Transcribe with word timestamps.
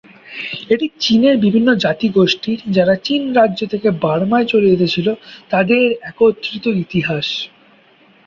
এটি 0.69 0.85
চিনের 0.99 1.35
বিভিন্ন 1.45 1.69
জাতিগোষ্ঠীর 1.83 2.59
যারা 2.69 2.93
চীন 3.05 3.21
রাজ্য 3.33 3.59
থেকে 3.73 3.87
বার্মায় 4.03 4.47
চলে 4.47 4.67
এসেছিল 4.69 5.07
তাদের 5.51 5.81
একত্রিত 6.09 6.65
ইতিহাস। 6.83 7.27